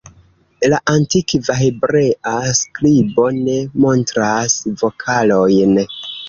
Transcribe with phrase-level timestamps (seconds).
[0.71, 5.79] La antikva hebrea skribo ne montras vokalojn.